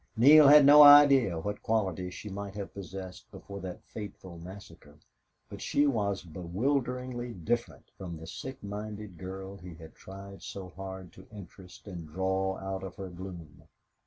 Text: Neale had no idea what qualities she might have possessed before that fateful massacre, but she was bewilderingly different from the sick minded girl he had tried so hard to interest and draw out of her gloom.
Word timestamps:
Neale 0.17 0.47
had 0.47 0.65
no 0.65 0.81
idea 0.81 1.37
what 1.37 1.61
qualities 1.61 2.15
she 2.15 2.27
might 2.27 2.55
have 2.55 2.73
possessed 2.73 3.29
before 3.29 3.59
that 3.59 3.83
fateful 3.83 4.39
massacre, 4.39 4.97
but 5.47 5.61
she 5.61 5.85
was 5.85 6.23
bewilderingly 6.23 7.35
different 7.35 7.91
from 7.99 8.17
the 8.17 8.25
sick 8.25 8.63
minded 8.63 9.15
girl 9.19 9.57
he 9.57 9.75
had 9.75 9.93
tried 9.93 10.41
so 10.41 10.69
hard 10.69 11.13
to 11.13 11.27
interest 11.31 11.85
and 11.87 12.07
draw 12.07 12.57
out 12.57 12.81
of 12.81 12.95
her 12.95 13.09
gloom. 13.09 13.61